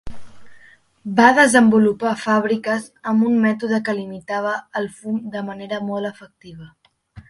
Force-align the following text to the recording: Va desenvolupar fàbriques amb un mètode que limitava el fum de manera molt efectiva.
Va 1.19 1.27
desenvolupar 1.39 2.15
fàbriques 2.23 2.89
amb 3.13 3.29
un 3.29 3.39
mètode 3.45 3.83
que 3.91 3.97
limitava 4.01 4.59
el 4.83 4.93
fum 4.99 5.25
de 5.39 5.49
manera 5.53 5.85
molt 5.93 6.15
efectiva. 6.17 6.73